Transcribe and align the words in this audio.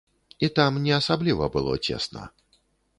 І 0.47 0.49
там 0.59 0.79
не 0.87 0.95
асабліва 0.99 1.53
было 1.59 1.79
цесна. 1.87 2.29